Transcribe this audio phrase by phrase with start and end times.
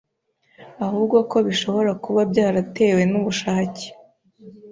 [0.85, 3.85] ahubwo ko bishobora kuba byaratewe nubushake